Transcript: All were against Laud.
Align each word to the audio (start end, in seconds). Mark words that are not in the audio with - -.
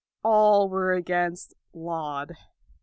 All 0.23 0.67
were 0.67 0.93
against 0.93 1.53
Laud. 1.75 2.33